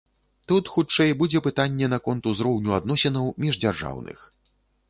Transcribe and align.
Тут, 0.51 0.71
хутчэй, 0.77 1.11
будзе 1.19 1.41
пытанне 1.47 1.91
наконт 1.95 2.31
узроўню 2.31 2.75
адносінаў 2.81 3.31
міждзяржаўных. 3.47 4.29